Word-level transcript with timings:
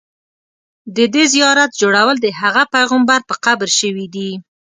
د 0.95 0.97
دې 1.13 1.23
زیارت 1.33 1.71
جوړول 1.81 2.15
د 2.21 2.27
هغه 2.41 2.63
پیغمبر 2.75 3.19
په 3.29 3.35
قبر 3.45 3.69
شوي 3.79 4.07
دي. 4.15 4.31